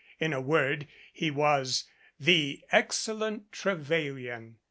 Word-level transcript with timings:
In 0.19 0.33
a 0.33 0.41
word 0.41 0.87
he 1.13 1.29
was 1.29 1.83
"the 2.19 2.63
excellent 2.71 3.51
Trevelyan." 3.51 4.57